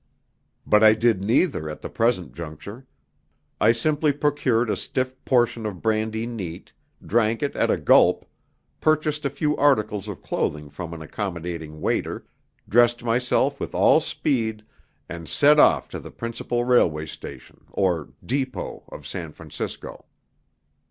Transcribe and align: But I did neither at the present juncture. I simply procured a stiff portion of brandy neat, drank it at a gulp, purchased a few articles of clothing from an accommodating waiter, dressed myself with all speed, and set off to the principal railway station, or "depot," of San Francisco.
But 0.65 0.83
I 0.83 0.93
did 0.95 1.23
neither 1.23 1.69
at 1.69 1.81
the 1.81 1.87
present 1.87 2.33
juncture. 2.33 2.87
I 3.59 3.71
simply 3.71 4.11
procured 4.11 4.71
a 4.71 4.75
stiff 4.75 5.13
portion 5.25 5.63
of 5.67 5.83
brandy 5.83 6.25
neat, 6.25 6.73
drank 7.05 7.43
it 7.43 7.55
at 7.55 7.69
a 7.69 7.77
gulp, 7.77 8.25
purchased 8.79 9.25
a 9.25 9.29
few 9.29 9.55
articles 9.55 10.07
of 10.07 10.23
clothing 10.23 10.71
from 10.71 10.95
an 10.95 11.03
accommodating 11.03 11.81
waiter, 11.81 12.25
dressed 12.67 13.03
myself 13.03 13.59
with 13.59 13.75
all 13.75 13.99
speed, 13.99 14.63
and 15.07 15.29
set 15.29 15.59
off 15.59 15.87
to 15.89 15.99
the 15.99 16.09
principal 16.09 16.63
railway 16.65 17.05
station, 17.05 17.65
or 17.71 18.09
"depot," 18.25 18.83
of 18.89 19.05
San 19.05 19.31
Francisco. 19.31 20.05